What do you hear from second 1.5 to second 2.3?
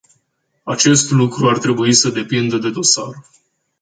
trebui să